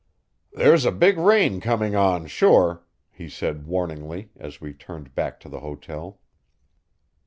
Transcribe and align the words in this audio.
"There's 0.51 0.83
a 0.83 0.91
big 0.91 1.19
rain 1.19 1.59
coming 1.61 1.95
on, 1.95 2.25
sure," 2.25 2.81
he 3.11 3.29
said 3.29 3.67
warningly, 3.67 4.31
as 4.35 4.59
we 4.59 4.73
turned 4.73 5.13
back 5.13 5.39
to 5.41 5.47
the 5.47 5.59
hotel. 5.59 6.19